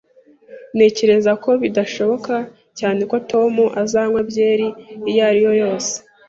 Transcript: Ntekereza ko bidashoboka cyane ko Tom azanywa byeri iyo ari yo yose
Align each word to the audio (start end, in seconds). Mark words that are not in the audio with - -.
Ntekereza 0.75 1.31
ko 1.43 1.49
bidashoboka 1.61 2.33
cyane 2.79 3.01
ko 3.09 3.15
Tom 3.31 3.53
azanywa 3.81 4.19
byeri 4.29 4.67
iyo 5.09 5.21
ari 5.29 5.39
yo 5.45 5.51
yose 5.61 5.93